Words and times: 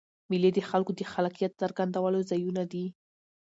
مېلې 0.29 0.49
د 0.53 0.59
خلکو 0.69 0.91
د 0.95 1.01
خلاقیت 1.11 1.51
څرګندولو 1.61 2.19
ځایونه 2.29 2.63
دي. 2.71 2.85